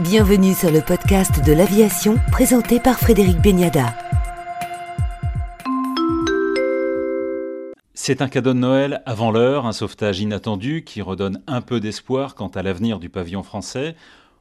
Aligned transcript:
Bienvenue 0.00 0.54
sur 0.54 0.70
le 0.70 0.80
podcast 0.80 1.44
de 1.44 1.52
l'aviation 1.52 2.18
présenté 2.30 2.78
par 2.78 3.00
Frédéric 3.00 3.42
Beniada. 3.42 3.96
C'est 7.94 8.22
un 8.22 8.28
cadeau 8.28 8.54
de 8.54 8.60
Noël 8.60 9.02
avant 9.06 9.32
l'heure, 9.32 9.66
un 9.66 9.72
sauvetage 9.72 10.20
inattendu 10.20 10.84
qui 10.84 11.02
redonne 11.02 11.42
un 11.48 11.60
peu 11.62 11.80
d'espoir 11.80 12.36
quant 12.36 12.46
à 12.46 12.62
l'avenir 12.62 13.00
du 13.00 13.08
pavillon 13.08 13.42
français. 13.42 13.96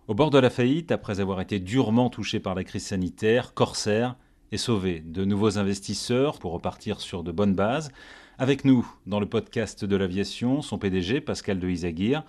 Au 0.08 0.14
bord 0.14 0.30
de 0.30 0.38
la 0.38 0.52
faillite, 0.52 0.92
après 0.92 1.22
avoir 1.22 1.42
été 1.42 1.60
durement 1.60 2.12
touché 2.12 2.40
par 2.40 2.54
la 2.54 2.64
crise 2.64 2.86
sanitaire, 2.86 3.56
Corsair 3.56 4.16
est 4.52 4.58
sauvé. 4.58 5.00
De 5.00 5.26
nouveaux 5.26 5.58
investisseurs 5.58 6.38
pour 6.38 6.52
repartir 6.52 7.02
sur 7.02 7.24
de 7.24 7.32
bonnes 7.32 7.56
bases. 7.56 7.90
Avec 8.38 8.64
nous, 8.64 8.88
dans 9.08 9.20
le 9.20 9.26
podcast 9.26 9.86
de 9.86 9.96
l'aviation, 9.96 10.62
son 10.62 10.78
PDG, 10.78 11.20
Pascal 11.20 11.58
de 11.60 11.68
Isaguirre. 11.68 12.24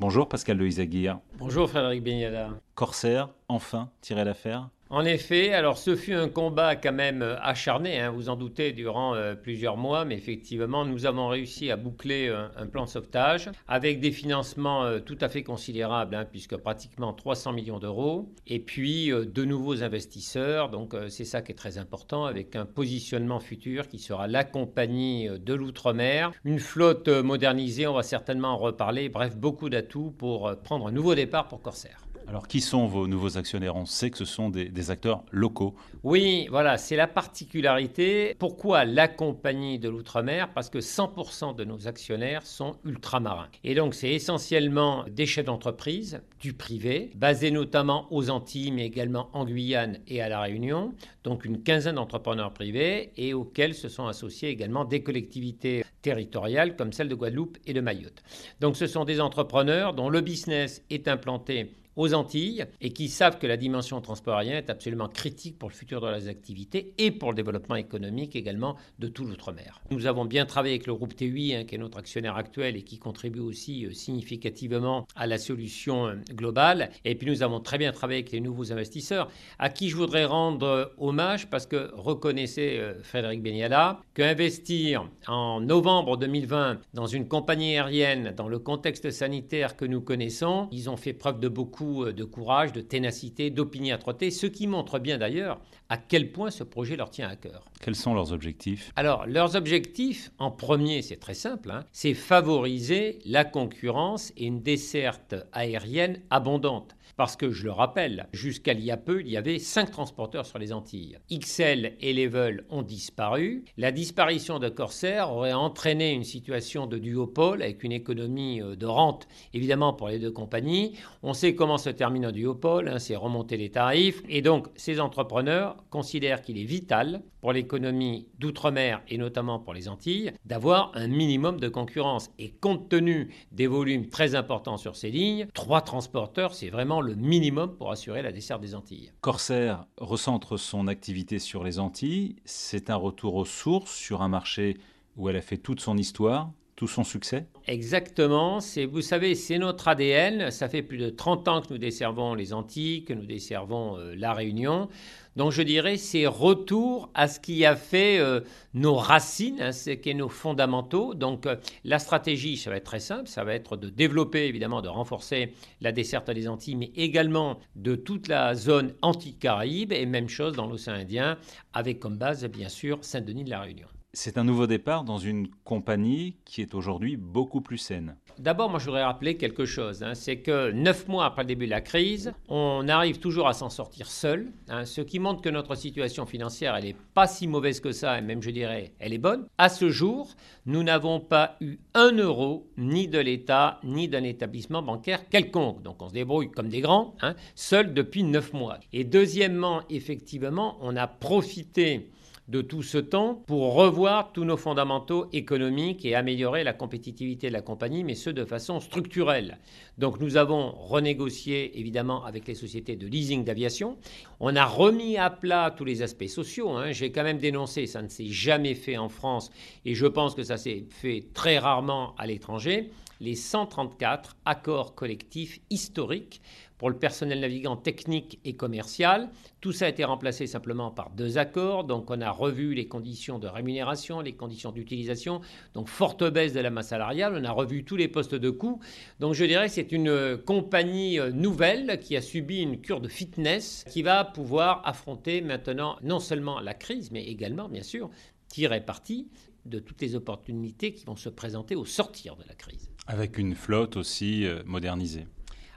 Bonjour 0.00 0.28
Pascal 0.28 0.58
de 0.58 0.66
Isaguirre. 0.66 1.20
Bonjour 1.38 1.70
Frédéric 1.70 2.02
Beniada. 2.02 2.50
Corsair, 2.74 3.28
enfin, 3.48 3.90
tiré 4.00 4.24
l'affaire 4.24 4.68
en 4.94 5.04
effet, 5.04 5.52
alors 5.52 5.76
ce 5.76 5.96
fut 5.96 6.12
un 6.12 6.28
combat 6.28 6.76
quand 6.76 6.92
même 6.92 7.20
euh, 7.20 7.34
acharné, 7.40 7.98
hein, 7.98 8.12
vous 8.12 8.28
en 8.28 8.36
doutez, 8.36 8.70
durant 8.70 9.16
euh, 9.16 9.34
plusieurs 9.34 9.76
mois, 9.76 10.04
mais 10.04 10.14
effectivement, 10.14 10.84
nous 10.84 11.04
avons 11.04 11.26
réussi 11.26 11.72
à 11.72 11.76
boucler 11.76 12.28
euh, 12.28 12.46
un 12.56 12.68
plan 12.68 12.84
de 12.84 12.88
sauvetage 12.88 13.50
avec 13.66 13.98
des 13.98 14.12
financements 14.12 15.00
tout 15.00 15.18
à 15.20 15.28
fait 15.28 15.42
considérables, 15.42 16.14
hein, 16.14 16.24
puisque 16.30 16.56
pratiquement 16.56 17.12
300 17.12 17.54
millions 17.54 17.80
d'euros, 17.80 18.32
et 18.46 18.60
puis 18.60 19.08
de 19.08 19.44
nouveaux 19.44 19.82
investisseurs, 19.82 20.68
donc 20.68 20.94
c'est 21.08 21.24
ça 21.24 21.42
qui 21.42 21.50
est 21.50 21.56
très 21.56 21.78
important, 21.78 22.26
avec 22.26 22.54
un 22.54 22.64
positionnement 22.64 23.40
futur 23.40 23.88
qui 23.88 23.98
sera 23.98 24.28
la 24.28 24.44
compagnie 24.44 25.28
de 25.28 25.54
l'outre-mer, 25.54 26.30
une 26.44 26.60
flotte 26.60 27.08
modernisée, 27.08 27.88
on 27.88 27.94
va 27.94 28.04
certainement 28.04 28.50
en 28.50 28.58
reparler, 28.58 29.08
bref, 29.08 29.36
beaucoup 29.36 29.70
d'atouts 29.70 30.14
pour 30.16 30.54
prendre 30.62 30.86
un 30.86 30.92
nouveau 30.92 31.16
départ 31.16 31.48
pour 31.48 31.62
Corsair. 31.62 32.03
Alors, 32.26 32.48
qui 32.48 32.60
sont 32.60 32.86
vos 32.86 33.06
nouveaux 33.06 33.36
actionnaires? 33.36 33.76
On 33.76 33.84
sait 33.84 34.10
que 34.10 34.16
ce 34.16 34.24
sont 34.24 34.48
des, 34.48 34.90
acteurs 34.90 35.24
locaux. 35.30 35.74
Oui, 36.02 36.46
voilà, 36.50 36.78
c'est 36.78 36.96
la 36.96 37.06
particularité. 37.06 38.34
Pourquoi 38.38 38.84
la 38.84 39.08
compagnie 39.08 39.78
de 39.78 39.88
l'outre-mer? 39.88 40.50
Parce 40.54 40.70
que 40.70 40.78
100% 40.78 41.54
de 41.54 41.64
nos 41.64 41.86
actionnaires 41.86 42.46
sont 42.46 42.76
ultramarins. 42.84 43.48
Et 43.62 43.74
donc, 43.74 43.94
c'est 43.94 44.10
essentiellement 44.10 45.04
des 45.10 45.26
chefs 45.26 45.44
d'entreprise, 45.44 46.22
du 46.40 46.54
privé, 46.54 47.10
basés 47.14 47.50
notamment 47.50 48.06
aux 48.10 48.30
Antilles, 48.30 48.72
mais 48.72 48.86
également 48.86 49.28
en 49.32 49.44
Guyane 49.44 49.98
et 50.08 50.22
à 50.22 50.28
La 50.28 50.40
Réunion. 50.40 50.94
Donc, 51.24 51.44
une 51.44 51.62
quinzaine 51.62 51.96
d'entrepreneurs 51.96 52.52
privés 52.52 53.12
et 53.16 53.34
auxquels 53.34 53.74
se 53.74 53.88
sont 53.88 54.06
associés 54.06 54.48
également 54.48 54.84
des 54.84 55.02
collectivités 55.02 55.84
territoriales 56.00 56.76
comme 56.76 56.92
celle 56.92 57.08
de 57.08 57.14
Guadeloupe 57.14 57.58
et 57.66 57.74
de 57.74 57.80
Mayotte. 57.80 58.22
Donc, 58.60 58.76
ce 58.76 58.86
sont 58.86 59.04
des 59.04 59.20
entrepreneurs 59.20 59.94
dont 59.94 60.08
le 60.08 60.20
business 60.20 60.82
est 60.90 61.08
implanté 61.08 61.72
aux 61.96 62.14
Antilles 62.14 62.64
et 62.80 62.90
qui 62.90 63.08
savent 63.08 63.38
que 63.38 63.46
la 63.46 63.56
dimension 63.56 64.00
transport 64.00 64.36
aérien 64.36 64.58
est 64.58 64.70
absolument 64.70 65.08
critique 65.08 65.58
pour 65.58 65.68
le 65.68 65.74
futur 65.74 66.00
de 66.00 66.06
leurs 66.06 66.28
activités 66.28 66.94
et 66.98 67.10
pour 67.10 67.30
le 67.30 67.36
développement 67.36 67.76
économique 67.76 68.36
également 68.36 68.76
de 68.98 69.08
tout 69.08 69.24
l'outre-mer. 69.24 69.80
Nous 69.90 70.06
avons 70.06 70.24
bien 70.24 70.46
travaillé 70.46 70.74
avec 70.74 70.86
le 70.86 70.94
groupe 70.94 71.14
TUI, 71.14 71.54
hein, 71.54 71.64
qui 71.64 71.74
est 71.74 71.78
notre 71.78 71.98
actionnaire 71.98 72.36
actuel 72.36 72.76
et 72.76 72.82
qui 72.82 72.98
contribue 72.98 73.40
aussi 73.40 73.86
euh, 73.86 73.92
significativement 73.92 75.06
à 75.16 75.26
la 75.26 75.38
solution 75.38 76.06
euh, 76.06 76.14
globale. 76.32 76.90
Et 77.04 77.14
puis 77.14 77.28
nous 77.28 77.42
avons 77.42 77.60
très 77.60 77.78
bien 77.78 77.92
travaillé 77.92 78.20
avec 78.20 78.32
les 78.32 78.40
nouveaux 78.40 78.72
investisseurs, 78.72 79.30
à 79.58 79.68
qui 79.68 79.88
je 79.88 79.96
voudrais 79.96 80.24
rendre 80.24 80.66
euh, 80.66 80.84
hommage 80.98 81.48
parce 81.48 81.66
que 81.66 81.90
reconnaissez, 81.94 82.80
Frédéric 83.02 83.42
Beniala, 83.42 84.00
qu'investir 84.14 85.08
en 85.26 85.60
novembre 85.60 86.16
2020 86.16 86.80
dans 86.94 87.06
une 87.06 87.28
compagnie 87.28 87.76
aérienne, 87.76 88.32
dans 88.36 88.48
le 88.48 88.58
contexte 88.58 89.10
sanitaire 89.10 89.76
que 89.76 89.84
nous 89.84 90.00
connaissons, 90.00 90.68
ils 90.72 90.90
ont 90.90 90.96
fait 90.96 91.12
preuve 91.12 91.40
de 91.40 91.48
beaucoup 91.48 91.83
euh, 91.84 92.12
de 92.12 92.24
courage, 92.24 92.72
de 92.72 92.80
ténacité, 92.80 93.50
d'opiniâtreté, 93.50 94.30
ce 94.30 94.46
qui 94.46 94.66
montre 94.66 94.98
bien 94.98 95.18
d'ailleurs 95.18 95.60
à 95.88 95.96
quel 95.96 96.32
point 96.32 96.50
ce 96.50 96.64
projet 96.64 96.96
leur 96.96 97.10
tient 97.10 97.28
à 97.28 97.36
cœur. 97.36 97.64
Quels 97.80 97.94
sont 97.94 98.14
leurs 98.14 98.32
objectifs? 98.32 98.92
Alors, 98.96 99.26
leurs 99.26 99.54
objectifs, 99.54 100.30
en 100.38 100.50
premier, 100.50 101.02
c'est 101.02 101.16
très 101.16 101.34
simple, 101.34 101.70
hein, 101.70 101.84
c'est 101.92 102.14
favoriser 102.14 103.18
la 103.24 103.44
concurrence 103.44 104.32
et 104.36 104.46
une 104.46 104.62
desserte 104.62 105.34
aérienne 105.52 106.20
abondante. 106.30 106.96
Parce 107.16 107.36
que, 107.36 107.52
je 107.52 107.64
le 107.64 107.70
rappelle, 107.70 108.26
jusqu'à 108.32 108.72
il 108.72 108.80
y 108.80 108.90
a 108.90 108.96
peu, 108.96 109.20
il 109.20 109.28
y 109.28 109.36
avait 109.36 109.60
cinq 109.60 109.92
transporteurs 109.92 110.46
sur 110.46 110.58
les 110.58 110.72
Antilles. 110.72 111.18
XL 111.30 111.92
et 112.00 112.12
Level 112.12 112.64
ont 112.70 112.82
disparu. 112.82 113.64
La 113.76 113.92
disparition 113.92 114.58
de 114.58 114.68
Corsair 114.68 115.30
aurait 115.30 115.52
entraîné 115.52 116.12
une 116.12 116.24
situation 116.24 116.88
de 116.88 116.98
duopole 116.98 117.62
avec 117.62 117.84
une 117.84 117.92
économie 117.92 118.60
euh, 118.60 118.74
de 118.74 118.86
rente, 118.86 119.28
évidemment, 119.52 119.92
pour 119.92 120.08
les 120.08 120.18
deux 120.18 120.32
compagnies. 120.32 120.96
On 121.22 121.34
sait 121.34 121.54
comment 121.54 121.73
se 121.78 121.90
termine 121.90 122.24
un 122.24 122.32
duopole, 122.32 122.88
hein, 122.88 122.98
c'est 122.98 123.16
remonter 123.16 123.56
les 123.56 123.70
tarifs. 123.70 124.22
Et 124.28 124.42
donc, 124.42 124.68
ces 124.76 125.00
entrepreneurs 125.00 125.76
considèrent 125.90 126.42
qu'il 126.42 126.58
est 126.58 126.64
vital 126.64 127.22
pour 127.40 127.52
l'économie 127.52 128.28
d'outre-mer 128.38 129.02
et 129.08 129.18
notamment 129.18 129.58
pour 129.58 129.74
les 129.74 129.88
Antilles 129.88 130.32
d'avoir 130.44 130.92
un 130.94 131.08
minimum 131.08 131.60
de 131.60 131.68
concurrence. 131.68 132.30
Et 132.38 132.50
compte 132.50 132.88
tenu 132.88 133.34
des 133.52 133.66
volumes 133.66 134.08
très 134.08 134.34
importants 134.34 134.76
sur 134.76 134.96
ces 134.96 135.10
lignes, 135.10 135.46
trois 135.54 135.82
transporteurs, 135.82 136.54
c'est 136.54 136.70
vraiment 136.70 137.00
le 137.00 137.14
minimum 137.14 137.76
pour 137.76 137.90
assurer 137.90 138.22
la 138.22 138.32
desserte 138.32 138.62
des 138.62 138.74
Antilles. 138.74 139.12
Corsair 139.20 139.86
recentre 139.98 140.56
son 140.56 140.86
activité 140.86 141.38
sur 141.38 141.64
les 141.64 141.78
Antilles. 141.78 142.36
C'est 142.44 142.90
un 142.90 142.96
retour 142.96 143.34
aux 143.34 143.44
sources 143.44 143.94
sur 143.94 144.22
un 144.22 144.28
marché 144.28 144.78
où 145.16 145.28
elle 145.28 145.36
a 145.36 145.42
fait 145.42 145.58
toute 145.58 145.80
son 145.80 145.96
histoire, 145.96 146.50
tout 146.76 146.88
son 146.88 147.04
succès 147.04 147.46
Exactement. 147.66 148.58
Vous 148.90 149.00
savez, 149.00 149.34
c'est 149.34 149.58
notre 149.58 149.88
ADN. 149.88 150.50
Ça 150.50 150.68
fait 150.68 150.82
plus 150.82 150.98
de 150.98 151.08
30 151.08 151.48
ans 151.48 151.60
que 151.62 151.72
nous 151.72 151.78
desservons 151.78 152.34
les 152.34 152.52
Antilles, 152.52 153.04
que 153.04 153.12
nous 153.12 153.26
desservons 153.26 153.96
euh, 153.96 154.14
la 154.16 154.32
Réunion. 154.32 154.88
Donc 155.36 155.50
je 155.50 155.62
dirais 155.62 155.96
c'est 155.96 156.26
retour 156.26 157.10
à 157.14 157.26
ce 157.26 157.40
qui 157.40 157.64
a 157.64 157.74
fait 157.74 158.18
euh, 158.18 158.40
nos 158.72 158.94
racines, 158.94 159.60
hein, 159.60 159.72
ce 159.72 159.90
qui 159.90 160.10
est 160.10 160.14
nos 160.14 160.28
fondamentaux. 160.28 161.14
Donc 161.14 161.46
euh, 161.46 161.56
la 161.84 161.98
stratégie, 161.98 162.56
ça 162.56 162.70
va 162.70 162.76
être 162.76 162.84
très 162.84 163.00
simple, 163.00 163.28
ça 163.28 163.44
va 163.44 163.54
être 163.54 163.76
de 163.76 163.88
développer 163.88 164.46
évidemment, 164.46 164.80
de 164.80 164.88
renforcer 164.88 165.54
la 165.80 165.92
desserte 165.92 166.30
des 166.30 166.48
Antilles, 166.48 166.76
mais 166.76 166.92
également 166.94 167.58
de 167.76 167.96
toute 167.96 168.28
la 168.28 168.54
zone 168.54 168.94
anti-Caraïbe 169.02 169.92
et 169.92 170.06
même 170.06 170.28
chose 170.28 170.54
dans 170.54 170.66
l'océan 170.66 170.94
Indien, 170.94 171.38
avec 171.72 171.98
comme 171.98 172.16
base 172.16 172.44
bien 172.46 172.68
sûr 172.68 172.98
Saint-Denis 173.02 173.44
de 173.44 173.50
la 173.50 173.60
Réunion. 173.60 173.88
C'est 174.16 174.38
un 174.38 174.44
nouveau 174.44 174.68
départ 174.68 175.02
dans 175.02 175.18
une 175.18 175.48
compagnie 175.64 176.36
qui 176.44 176.62
est 176.62 176.74
aujourd'hui 176.74 177.16
beaucoup 177.16 177.60
plus 177.60 177.78
saine. 177.78 178.14
D'abord, 178.38 178.70
moi, 178.70 178.78
je 178.78 178.84
voudrais 178.84 179.02
rappeler 179.02 179.36
quelque 179.36 179.64
chose. 179.64 180.04
Hein. 180.04 180.14
c'est 180.14 180.36
que 180.36 180.70
neuf 180.70 181.08
mois 181.08 181.26
après 181.26 181.42
le 181.42 181.48
début 181.48 181.64
de 181.66 181.70
la 181.70 181.80
crise, 181.80 182.32
on 182.48 182.86
arrive 182.86 183.18
toujours 183.18 183.48
à 183.48 183.54
s'en 183.54 183.70
sortir 183.70 184.06
seul, 184.06 184.52
hein. 184.68 184.84
ce 184.84 185.00
qui 185.00 185.18
montre 185.18 185.42
que 185.42 185.48
notre 185.48 185.74
situation 185.74 186.26
financière, 186.26 186.76
elle 186.76 186.84
n'est 186.84 186.96
pas 187.14 187.26
si 187.26 187.48
mauvaise 187.48 187.80
que 187.80 187.90
ça, 187.90 188.16
et 188.16 188.20
même, 188.20 188.40
je 188.40 188.50
dirais, 188.50 188.92
elle 189.00 189.12
est 189.12 189.18
bonne. 189.18 189.46
À 189.58 189.68
ce 189.68 189.90
jour, 189.90 190.28
nous 190.64 190.84
n'avons 190.84 191.18
pas 191.18 191.56
eu 191.60 191.78
un 191.94 192.12
euro, 192.12 192.68
ni 192.76 193.08
de 193.08 193.18
l'État, 193.18 193.80
ni 193.82 194.08
d'un 194.08 194.22
établissement 194.22 194.82
bancaire 194.82 195.28
quelconque. 195.28 195.82
Donc, 195.82 196.00
on 196.02 196.08
se 196.08 196.14
débrouille 196.14 196.52
comme 196.52 196.68
des 196.68 196.82
grands, 196.82 197.16
hein, 197.20 197.34
seul 197.56 197.92
depuis 197.92 198.22
neuf 198.22 198.52
mois. 198.52 198.78
Et 198.92 199.02
deuxièmement, 199.02 199.82
effectivement, 199.90 200.76
on 200.80 200.94
a 200.94 201.08
profité 201.08 202.10
de 202.48 202.60
tout 202.60 202.82
ce 202.82 202.98
temps 202.98 203.42
pour 203.46 203.74
revoir 203.74 204.32
tous 204.32 204.44
nos 204.44 204.58
fondamentaux 204.58 205.28
économiques 205.32 206.04
et 206.04 206.14
améliorer 206.14 206.62
la 206.62 206.74
compétitivité 206.74 207.48
de 207.48 207.52
la 207.54 207.62
compagnie, 207.62 208.04
mais 208.04 208.14
ce 208.14 208.28
de 208.28 208.44
façon 208.44 208.80
structurelle. 208.80 209.58
Donc 209.96 210.20
nous 210.20 210.36
avons 210.36 210.70
renégocié 210.72 211.78
évidemment 211.78 212.24
avec 212.24 212.46
les 212.46 212.54
sociétés 212.54 212.96
de 212.96 213.06
leasing 213.06 213.44
d'aviation. 213.44 213.96
On 214.40 214.56
a 214.56 214.66
remis 214.66 215.16
à 215.16 215.30
plat 215.30 215.74
tous 215.74 215.86
les 215.86 216.02
aspects 216.02 216.26
sociaux. 216.26 216.70
Hein. 216.70 216.92
J'ai 216.92 217.12
quand 217.12 217.24
même 217.24 217.38
dénoncé, 217.38 217.86
ça 217.86 218.02
ne 218.02 218.08
s'est 218.08 218.28
jamais 218.28 218.74
fait 218.74 218.98
en 218.98 219.08
France 219.08 219.50
et 219.86 219.94
je 219.94 220.06
pense 220.06 220.34
que 220.34 220.42
ça 220.42 220.58
s'est 220.58 220.84
fait 220.90 221.24
très 221.32 221.58
rarement 221.58 222.14
à 222.18 222.26
l'étranger 222.26 222.90
les 223.24 223.34
134 223.34 224.36
accords 224.44 224.94
collectifs 224.94 225.60
historiques 225.70 226.42
pour 226.78 226.90
le 226.90 226.98
personnel 226.98 227.40
navigant 227.40 227.76
technique 227.76 228.40
et 228.44 228.56
commercial. 228.56 229.30
Tout 229.62 229.72
ça 229.72 229.86
a 229.86 229.88
été 229.88 230.04
remplacé 230.04 230.46
simplement 230.46 230.90
par 230.90 231.10
deux 231.10 231.38
accords. 231.38 231.84
Donc 231.84 232.10
on 232.10 232.20
a 232.20 232.30
revu 232.30 232.74
les 232.74 232.86
conditions 232.86 233.38
de 233.38 233.46
rémunération, 233.46 234.20
les 234.20 234.34
conditions 234.34 234.70
d'utilisation. 234.70 235.40
Donc 235.72 235.88
forte 235.88 236.24
baisse 236.24 236.52
de 236.52 236.60
la 236.60 236.68
masse 236.70 236.88
salariale. 236.88 237.38
On 237.40 237.44
a 237.44 237.50
revu 237.50 237.84
tous 237.84 237.96
les 237.96 238.08
postes 238.08 238.34
de 238.34 238.50
coût. 238.50 238.80
Donc 239.18 239.32
je 239.32 239.44
dirais 239.46 239.68
que 239.68 239.72
c'est 239.72 239.92
une 239.92 240.36
compagnie 240.36 241.18
euh, 241.18 241.30
nouvelle 241.30 241.98
qui 242.00 242.16
a 242.16 242.20
subi 242.20 242.60
une 242.60 242.80
cure 242.80 243.00
de 243.00 243.08
fitness 243.08 243.84
qui 243.88 244.02
va 244.02 244.24
pouvoir 244.24 244.82
affronter 244.84 245.40
maintenant 245.40 245.96
non 246.02 246.18
seulement 246.18 246.60
la 246.60 246.74
crise, 246.74 247.10
mais 247.10 247.24
également, 247.24 247.68
bien 247.70 247.82
sûr, 247.82 248.10
tirer 248.48 248.84
parti 248.84 249.28
de 249.64 249.78
toutes 249.78 250.00
les 250.02 250.14
opportunités 250.14 250.92
qui 250.92 251.04
vont 251.04 251.16
se 251.16 251.28
présenter 251.28 251.74
au 251.74 251.84
sortir 251.84 252.36
de 252.36 252.44
la 252.48 252.54
crise. 252.54 252.90
Avec 253.06 253.38
une 253.38 253.54
flotte 253.54 253.96
aussi 253.96 254.46
euh, 254.46 254.62
modernisée. 254.66 255.26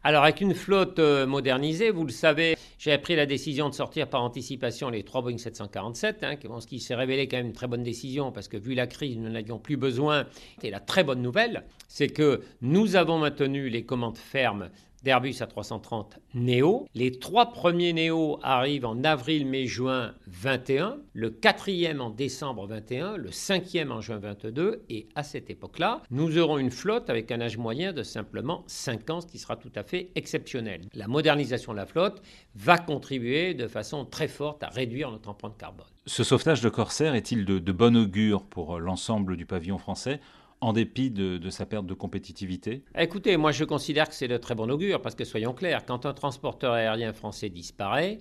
Alors 0.03 0.23
avec 0.23 0.41
une 0.41 0.53
flotte 0.53 0.99
euh, 0.99 1.25
modernisée, 1.25 1.89
vous 1.89 2.05
le 2.05 2.11
savez, 2.11 2.55
j'ai 2.77 2.97
pris 2.97 3.15
la 3.15 3.25
décision 3.25 3.67
de 3.67 3.73
sortir 3.73 4.09
par 4.09 4.23
anticipation 4.23 4.89
les 4.89 5.03
trois 5.03 5.21
Boeing 5.21 5.37
747, 5.37 6.23
hein, 6.23 6.35
ce 6.59 6.67
qui 6.67 6.79
s'est 6.79 6.95
révélé 6.95 7.27
quand 7.27 7.37
même 7.37 7.47
une 7.47 7.53
très 7.53 7.67
bonne 7.67 7.83
décision 7.83 8.31
parce 8.31 8.47
que 8.47 8.55
vu 8.55 8.73
la 8.73 8.87
crise, 8.87 9.17
nous 9.17 9.29
n'avions 9.29 9.59
plus 9.59 9.75
besoin. 9.75 10.25
Et 10.61 10.69
la 10.69 10.79
très 10.79 11.03
bonne 11.03 11.21
nouvelle, 11.21 11.65
c'est 11.87 12.07
que 12.07 12.41
nous 12.61 12.95
avons 12.95 13.17
maintenu 13.17 13.69
les 13.69 13.83
commandes 13.83 14.17
fermes 14.17 14.69
d'Airbus 15.03 15.31
A330 15.31 16.17
Neo. 16.33 16.87
Les 16.93 17.11
trois 17.11 17.51
premiers 17.51 17.93
Neo 17.93 18.39
arrivent 18.43 18.85
en 18.85 19.03
avril, 19.03 19.45
mai, 19.45 19.65
juin 19.65 20.13
21, 20.27 20.97
le 21.13 21.29
quatrième 21.29 22.01
en 22.01 22.09
décembre 22.09 22.67
21, 22.67 23.17
le 23.17 23.31
cinquième 23.31 23.91
en 23.91 24.01
juin 24.01 24.17
22, 24.17 24.83
et 24.89 25.07
à 25.15 25.23
cette 25.23 25.49
époque-là, 25.49 26.01
nous 26.11 26.37
aurons 26.37 26.57
une 26.57 26.71
flotte 26.71 27.09
avec 27.09 27.31
un 27.31 27.41
âge 27.41 27.57
moyen 27.57 27.93
de 27.93 28.03
simplement 28.03 28.63
5 28.67 29.09
ans, 29.09 29.21
ce 29.21 29.27
qui 29.27 29.39
sera 29.39 29.55
tout 29.55 29.71
à 29.75 29.83
fait 29.83 30.11
exceptionnel. 30.15 30.81
La 30.93 31.07
modernisation 31.07 31.71
de 31.71 31.77
la 31.77 31.85
flotte 31.85 32.21
va 32.55 32.77
contribuer 32.77 33.53
de 33.53 33.67
façon 33.67 34.05
très 34.05 34.27
forte 34.27 34.63
à 34.63 34.67
réduire 34.67 35.11
notre 35.11 35.29
empreinte 35.29 35.57
carbone. 35.57 35.85
Ce 36.05 36.23
sauvetage 36.23 36.61
de 36.61 36.69
Corsair 36.69 37.15
est-il 37.15 37.45
de, 37.45 37.59
de 37.59 37.71
bon 37.71 37.95
augure 37.97 38.43
pour 38.43 38.79
l'ensemble 38.79 39.37
du 39.37 39.45
pavillon 39.45 39.77
français? 39.77 40.19
En 40.59 40.73
dépit 40.73 41.11
de, 41.11 41.49
sa 41.49 41.65
perte 41.65 41.85
de 41.85 41.93
compétitivité 41.93 42.83
Écoutez, 42.97 43.37
moi 43.37 43.51
je 43.51 43.63
considère 43.63 44.07
que 44.09 44.15
c'est 44.15 44.27
de 44.27 44.37
très 44.37 44.55
bon 44.55 44.69
augure, 44.69 45.01
parce 45.01 45.15
que 45.15 45.23
soyons 45.23 45.53
clairs, 45.53 45.85
quand 45.85 46.05
un 46.05 46.13
transporteur 46.13 46.73
aérien 46.73 47.13
français 47.13 47.49
disparaît, 47.49 48.19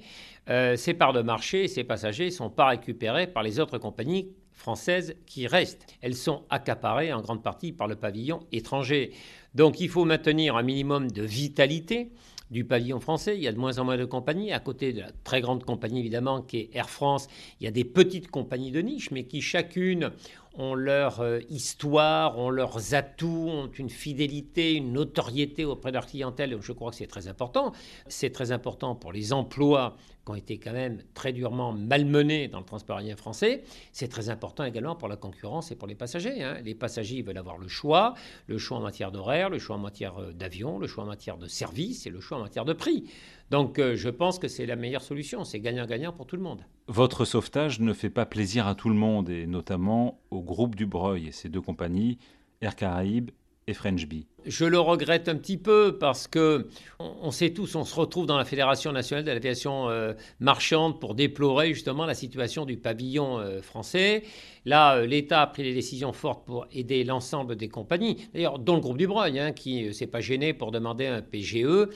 euh, 0.48 0.76
ses 0.76 0.94
parts 0.94 1.12
de 1.12 1.22
marché 1.22 1.64
et 1.64 1.68
ses 1.68 1.84
passagers 1.84 2.26
ne 2.26 2.30
sont 2.30 2.50
pas 2.50 2.66
récupérés 2.66 3.26
par 3.26 3.42
les 3.42 3.58
autres 3.58 3.78
compagnies 3.78 4.28
françaises 4.52 5.14
qui 5.26 5.46
restent. 5.46 5.86
Elles 6.00 6.14
sont 6.14 6.44
accaparées 6.50 7.12
en 7.12 7.20
grande 7.20 7.42
partie 7.42 7.72
par 7.72 7.88
le 7.88 7.96
pavillon 7.96 8.40
étranger. 8.52 9.12
Donc 9.54 9.80
il 9.80 9.88
faut 9.88 10.04
maintenir 10.04 10.56
un 10.56 10.62
minimum 10.62 11.10
de 11.10 11.22
vitalité 11.22 12.10
du 12.50 12.64
pavillon 12.64 13.00
français. 13.00 13.36
Il 13.36 13.42
y 13.42 13.48
a 13.48 13.52
de 13.52 13.58
moins 13.58 13.78
en 13.78 13.84
moins 13.84 13.96
de 13.96 14.04
compagnies. 14.04 14.52
À 14.52 14.60
côté 14.60 14.92
de 14.92 15.00
la 15.00 15.10
très 15.24 15.40
grande 15.40 15.64
compagnie, 15.64 16.00
évidemment, 16.00 16.42
qui 16.42 16.58
est 16.58 16.70
Air 16.74 16.90
France, 16.90 17.28
il 17.60 17.64
y 17.64 17.66
a 17.66 17.70
des 17.70 17.84
petites 17.84 18.30
compagnies 18.30 18.70
de 18.70 18.80
niche, 18.80 19.10
mais 19.10 19.24
qui 19.24 19.42
chacune 19.42 20.12
ont 20.56 20.74
leur 20.74 21.20
euh, 21.20 21.40
histoire, 21.50 22.38
ont 22.38 22.50
leurs 22.50 22.94
atouts, 22.94 23.48
ont 23.48 23.70
une 23.70 23.90
fidélité, 23.90 24.74
une 24.74 24.92
notoriété 24.92 25.64
auprès 25.64 25.90
de 25.90 25.94
leur 25.94 26.06
clientèle. 26.06 26.56
Je 26.60 26.72
crois 26.72 26.90
que 26.90 26.96
c'est 26.96 27.06
très 27.06 27.28
important. 27.28 27.72
C'est 28.08 28.30
très 28.30 28.52
important 28.52 28.94
pour 28.94 29.12
les 29.12 29.32
emplois 29.32 29.96
qui 30.24 30.32
ont 30.32 30.34
été 30.34 30.58
quand 30.58 30.72
même 30.72 30.98
très 31.14 31.32
durement 31.32 31.72
malmenés 31.72 32.48
dans 32.48 32.58
le 32.58 32.64
transport 32.64 32.98
aérien 32.98 33.16
français. 33.16 33.62
C'est 33.92 34.08
très 34.08 34.28
important 34.28 34.64
également 34.64 34.96
pour 34.96 35.08
la 35.08 35.16
concurrence 35.16 35.70
et 35.70 35.76
pour 35.76 35.86
les 35.86 35.94
passagers. 35.94 36.42
Hein. 36.42 36.58
Les 36.64 36.74
passagers 36.74 37.22
veulent 37.22 37.38
avoir 37.38 37.58
le 37.58 37.68
choix, 37.68 38.14
le 38.48 38.58
choix 38.58 38.78
en 38.78 38.82
matière 38.82 39.12
d'horaire, 39.12 39.50
le 39.50 39.58
choix 39.58 39.76
en 39.76 39.80
matière 39.80 40.18
euh, 40.20 40.32
d'avion, 40.32 40.78
le 40.78 40.88
choix 40.88 41.04
en 41.04 41.06
matière 41.06 41.38
de 41.38 41.46
service 41.46 42.06
et 42.06 42.10
le 42.10 42.20
choix 42.20 42.38
en 42.38 42.42
matière 42.42 42.64
de 42.64 42.72
prix. 42.72 43.04
Donc 43.50 43.78
euh, 43.78 43.94
je 43.94 44.08
pense 44.08 44.40
que 44.40 44.48
c'est 44.48 44.66
la 44.66 44.74
meilleure 44.74 45.02
solution, 45.02 45.44
c'est 45.44 45.60
gagnant-gagnant 45.60 46.12
pour 46.12 46.26
tout 46.26 46.36
le 46.36 46.42
monde. 46.42 46.64
Votre 46.88 47.24
sauvetage 47.24 47.80
ne 47.80 47.92
fait 47.92 48.10
pas 48.10 48.26
plaisir 48.26 48.66
à 48.66 48.74
tout 48.74 48.88
le 48.88 48.94
monde, 48.94 49.28
et 49.28 49.46
notamment 49.46 50.20
au 50.30 50.40
groupe 50.46 50.74
Dubreuil 50.74 51.26
et 51.26 51.32
ses 51.32 51.50
deux 51.50 51.60
compagnies, 51.60 52.18
Air 52.62 52.74
Caraïbes 52.74 53.30
et 53.66 53.74
French 53.74 54.06
Bee. 54.06 54.26
Je 54.46 54.64
le 54.64 54.78
regrette 54.78 55.28
un 55.28 55.34
petit 55.34 55.56
peu 55.56 55.98
parce 55.98 56.28
que 56.28 56.68
on, 57.00 57.32
sait 57.32 57.50
tous, 57.50 57.74
on 57.74 57.84
se 57.84 57.94
retrouve 57.96 58.26
dans 58.26 58.38
la 58.38 58.44
Fédération 58.44 58.92
nationale 58.92 59.24
de 59.24 59.32
l'aviation 59.32 59.90
euh, 59.90 60.12
marchande 60.38 61.00
pour 61.00 61.16
déplorer 61.16 61.74
justement 61.74 62.06
la 62.06 62.14
situation 62.14 62.64
du 62.64 62.76
pavillon 62.76 63.40
euh, 63.40 63.60
français. 63.60 64.22
Là, 64.64 64.96
euh, 64.96 65.06
l'État 65.06 65.42
a 65.42 65.46
pris 65.48 65.64
des 65.64 65.74
décisions 65.74 66.12
fortes 66.12 66.46
pour 66.46 66.66
aider 66.72 67.02
l'ensemble 67.02 67.56
des 67.56 67.68
compagnies, 67.68 68.28
d'ailleurs 68.34 68.60
dont 68.60 68.76
le 68.76 68.80
groupe 68.80 68.98
du 68.98 69.08
Breuil, 69.08 69.40
hein, 69.40 69.50
qui 69.50 69.82
ne 69.82 69.92
s'est 69.92 70.06
pas 70.06 70.20
gêné 70.20 70.54
pour 70.54 70.70
demander 70.70 71.06
un 71.06 71.22
PGE, 71.22 71.88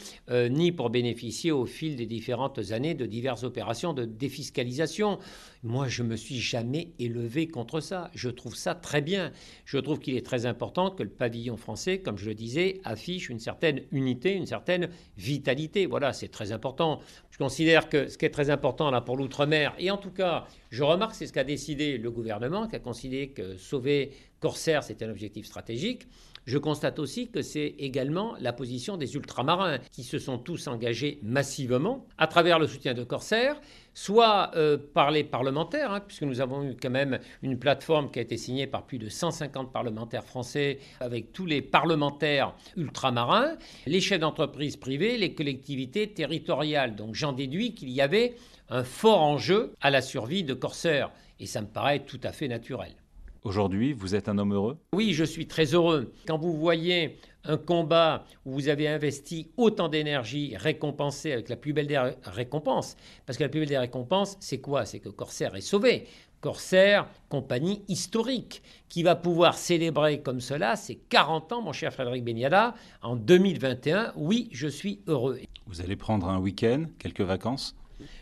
ni 0.51 0.73
pour 0.73 0.91
bénéficier 0.91 1.53
au 1.53 1.67
fil 1.67 1.95
des 1.95 2.07
différentes 2.07 2.73
années 2.73 2.95
de 2.95 3.07
diverses 3.07 3.45
opérations 3.45 3.93
de 3.93 4.05
défiscalisation. 4.05 5.19
Moi, 5.63 5.89
je 5.89 6.03
me 6.03 6.17
suis 6.17 6.41
jamais 6.41 6.93
élevé 6.99 7.47
contre 7.47 7.81
ça. 7.81 8.11
Je 8.15 8.31
trouve 8.31 8.57
ça 8.57 8.75
très 8.75 9.03
bien. 9.03 9.31
Je 9.67 9.79
trouve 9.79 9.99
qu'il 9.99 10.17
est 10.17 10.25
très 10.25 10.47
important 10.47 10.91
que 10.91 11.03
le 11.03 11.11
pavillon 11.11 11.57
français, 11.57 11.99
comme 12.01 12.17
je 12.17 12.27
le 12.27 12.35
affiche 12.85 13.29
une 13.29 13.39
certaine 13.39 13.83
unité, 13.93 14.35
une 14.35 14.47
certaine 14.47 14.89
vitalité. 15.17 15.87
Voilà, 15.87 16.13
c'est 16.13 16.29
très 16.29 16.53
important. 16.53 17.01
Je 17.31 17.39
considère 17.39 17.89
que 17.89 18.09
ce 18.09 18.19
qui 18.19 18.25
est 18.25 18.31
très 18.31 18.51
important 18.51 18.91
là 18.91 19.01
pour 19.01 19.17
l'outre-mer, 19.17 19.75
et 19.79 19.91
en 19.91 19.97
tout 19.97 20.11
cas, 20.11 20.47
je 20.71 20.83
remarque, 20.83 21.15
c'est 21.15 21.27
ce 21.27 21.33
qu'a 21.33 21.45
décidé 21.45 21.99
le 21.99 22.11
gouvernement, 22.11 22.69
qui 22.69 22.77
a 22.77 22.81
considéré 22.81 23.29
que 23.29 23.57
sauver 23.57 24.13
Corsair, 24.41 24.83
c'était 24.83 25.05
un 25.05 25.11
objectif 25.11 25.47
stratégique. 25.47 26.07
Je 26.51 26.59
constate 26.59 26.99
aussi 26.99 27.31
que 27.31 27.43
c'est 27.43 27.77
également 27.79 28.35
la 28.41 28.53
position 28.53 28.97
des 28.97 29.15
ultramarins 29.15 29.79
qui 29.93 30.03
se 30.03 30.19
sont 30.19 30.37
tous 30.37 30.67
engagés 30.67 31.21
massivement 31.23 32.09
à 32.19 32.27
travers 32.27 32.59
le 32.59 32.67
soutien 32.67 32.93
de 32.93 33.05
Corsair, 33.05 33.61
soit 33.95 34.51
euh, 34.57 34.77
par 34.77 35.13
les 35.13 35.23
parlementaires, 35.23 35.93
hein, 35.93 36.01
puisque 36.01 36.25
nous 36.25 36.41
avons 36.41 36.65
eu 36.65 36.75
quand 36.75 36.91
même 36.91 37.21
une 37.43 37.57
plateforme 37.57 38.11
qui 38.11 38.19
a 38.19 38.23
été 38.23 38.37
signée 38.37 38.67
par 38.67 38.85
plus 38.85 38.99
de 38.99 39.09
150 39.09 39.73
parlementaires 39.73 40.25
français, 40.25 40.81
avec 40.99 41.33
tous 41.33 41.47
les 41.47 41.63
parlementaires 41.63 42.53
ultramarins, 42.77 43.57
les 43.87 44.01
chefs 44.01 44.19
d'entreprise 44.19 44.77
privées, 44.77 45.19
les 45.19 45.37
collectivités 45.37 46.13
territoriales. 46.13 46.97
Donc 46.97 47.15
j'en 47.15 47.33
déduis 47.33 47.77
qu'il 47.77 47.91
y 47.91 48.01
avait 48.01 48.35
un 48.71 48.83
fort 48.83 49.23
enjeu 49.23 49.73
à 49.81 49.91
la 49.91 50.03
survie 50.03 50.43
de 50.43 50.55
Corsair, 50.55 51.13
et 51.39 51.47
ça 51.47 51.61
me 51.61 51.69
paraît 51.69 52.01
tout 52.01 52.21
à 52.25 52.33
fait 52.33 52.49
naturel. 52.49 53.00
Aujourd'hui, 53.43 53.95
vous 53.95 54.15
êtes 54.15 54.29
un 54.29 54.37
homme 54.37 54.53
heureux? 54.53 54.77
Oui, 54.93 55.15
je 55.15 55.25
suis 55.25 55.47
très 55.47 55.73
heureux. 55.73 56.13
Quand 56.27 56.37
vous 56.37 56.53
voyez 56.53 57.17
un 57.45 57.57
combat 57.57 58.27
où 58.45 58.53
vous 58.53 58.69
avez 58.69 58.87
investi 58.87 59.49
autant 59.57 59.89
d'énergie 59.89 60.55
récompensé 60.59 61.33
avec 61.33 61.49
la 61.49 61.57
plus 61.57 61.73
belle 61.73 61.87
des 61.87 61.99
récompenses, 62.25 62.99
parce 63.25 63.39
que 63.39 63.45
la 63.45 63.49
plus 63.49 63.61
belle 63.61 63.71
des 63.71 63.79
récompenses, 63.79 64.37
c'est 64.41 64.59
quoi? 64.59 64.85
C'est 64.85 64.99
que 65.01 65.09
Corsair 65.09 65.57
est 65.57 65.63
sauvé. 65.63 66.07
Corsair, 66.43 67.09
compagnie 67.31 67.83
historique, 67.89 68.63
qui 68.91 69.03
va 69.03 69.17
pouvoir 69.17 69.57
célébrer 69.57 70.21
comme 70.21 70.41
cela 70.41 70.77
ses 70.77 70.97
40 70.97 71.53
ans, 71.53 71.63
mon 71.63 71.73
cher 71.73 71.95
Frédéric 71.95 72.25
Beniada, 72.25 72.75
en 73.01 73.17
2021. 73.17 74.13
Oui, 74.17 74.51
je 74.53 74.69
suis 74.69 75.01
heureux. 75.07 75.39
Vous 75.67 75.81
allez 75.81 75.97
prendre 75.97 76.29
un 76.29 76.39
week-end, 76.39 76.85
quelques 76.99 77.23
vacances? 77.23 77.75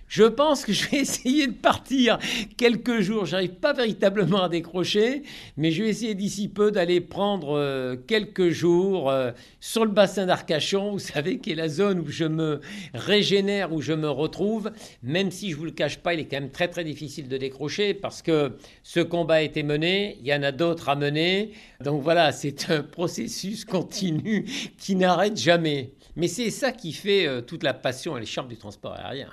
Je 0.09 0.25
pense 0.25 0.65
que 0.65 0.73
je 0.73 0.89
vais 0.89 0.97
essayer 1.01 1.47
de 1.47 1.53
partir 1.53 2.19
quelques 2.57 3.01
jours. 3.01 3.27
J'arrive 3.27 3.55
pas 3.55 3.73
véritablement 3.73 4.43
à 4.43 4.49
décrocher, 4.49 5.23
mais 5.57 5.71
je 5.71 5.83
vais 5.83 5.91
essayer 5.91 6.15
d'ici 6.15 6.49
peu 6.49 6.71
d'aller 6.71 7.01
prendre 7.01 7.57
euh, 7.57 7.97
quelques 7.97 8.49
jours 8.49 9.11
euh, 9.11 9.31
sur 9.61 9.85
le 9.85 9.91
bassin 9.91 10.27
d'Arcachon, 10.27 10.93
vous 10.93 10.99
savez, 10.99 11.39
qui 11.39 11.53
est 11.53 11.55
la 11.55 11.69
zone 11.69 12.01
où 12.01 12.09
je 12.09 12.25
me 12.25 12.61
régénère, 12.95 13.73
où 13.73 13.81
je 13.81 13.93
me 13.93 14.09
retrouve. 14.09 14.73
Même 15.03 15.31
si 15.31 15.51
je 15.51 15.57
vous 15.57 15.65
le 15.65 15.71
cache 15.71 15.99
pas, 15.99 16.15
il 16.15 16.21
est 16.21 16.25
quand 16.25 16.41
même 16.41 16.51
très 16.51 16.69
très 16.69 16.85
difficile 16.85 17.29
de 17.29 17.37
décrocher 17.37 17.95
parce 17.95 18.23
que 18.23 18.57
ce 18.83 19.01
combat 19.01 19.35
a 19.35 19.43
été 19.43 19.63
mené, 19.63 20.19
il 20.21 20.27
y 20.27 20.35
en 20.35 20.43
a 20.43 20.53
d'autres 20.53 20.89
à 20.89 20.97
mener. 20.97 21.53
Donc 21.85 22.03
voilà, 22.03 22.33
c'est 22.39 22.71
un 22.71 22.83
processus 22.83 23.65
continu 23.65 24.47
qui 24.79 24.97
n'arrête 24.97 25.37
jamais. 25.37 25.91
Mais 26.17 26.29
c'est 26.29 26.51
ça 26.51 26.73
qui 26.73 26.93
fait 26.93 27.27
euh, 27.27 27.41
toute 27.43 27.63
la 27.63 27.75
passion 27.75 28.17
et 28.17 28.21
les 28.21 28.27
charmes 28.27 28.49
du 28.49 28.57
transport 28.57 28.95
aérien. 28.95 29.29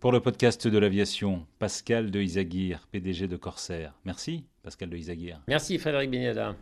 Pour 0.00 0.12
le 0.12 0.20
podcast 0.20 0.66
de 0.66 0.78
l'aviation, 0.78 1.46
Pascal 1.58 2.10
de 2.10 2.22
Isaguirre, 2.22 2.88
PDG 2.90 3.28
de 3.28 3.36
Corsair. 3.36 3.92
Merci, 4.06 4.46
Pascal 4.62 4.88
de 4.88 4.96
Isaguirre. 4.96 5.42
Merci, 5.46 5.78
Frédéric 5.78 6.10
Bignada. 6.10 6.56